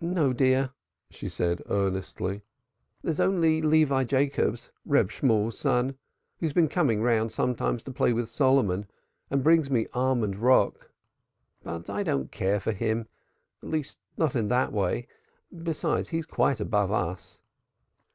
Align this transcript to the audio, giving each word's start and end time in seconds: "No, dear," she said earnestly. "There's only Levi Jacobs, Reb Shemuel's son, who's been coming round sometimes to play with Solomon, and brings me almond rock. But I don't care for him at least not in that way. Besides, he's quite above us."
"No, 0.00 0.32
dear," 0.32 0.70
she 1.10 1.28
said 1.28 1.60
earnestly. 1.68 2.40
"There's 3.02 3.20
only 3.20 3.60
Levi 3.60 4.04
Jacobs, 4.04 4.70
Reb 4.86 5.10
Shemuel's 5.10 5.58
son, 5.58 5.98
who's 6.38 6.54
been 6.54 6.66
coming 6.66 7.02
round 7.02 7.30
sometimes 7.30 7.82
to 7.82 7.90
play 7.90 8.14
with 8.14 8.30
Solomon, 8.30 8.86
and 9.30 9.44
brings 9.44 9.70
me 9.70 9.86
almond 9.92 10.36
rock. 10.38 10.88
But 11.62 11.90
I 11.90 12.02
don't 12.02 12.32
care 12.32 12.58
for 12.58 12.72
him 12.72 13.06
at 13.62 13.68
least 13.68 14.00
not 14.16 14.34
in 14.34 14.48
that 14.48 14.72
way. 14.72 15.08
Besides, 15.54 16.08
he's 16.08 16.24
quite 16.24 16.60
above 16.60 16.90
us." 16.90 17.42